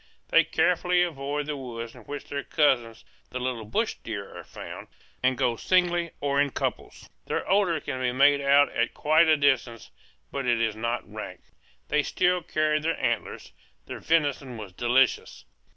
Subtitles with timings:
[0.29, 4.87] They carefully avoid the woods in which their cousins the little bush deer are found,
[5.21, 7.07] and go singly or in couples.
[7.27, 9.91] Their odor can be made out at quite a distance,
[10.31, 11.41] but it is not rank.
[11.89, 13.51] They still carried their antlers.
[13.85, 15.45] Their venison was delicious.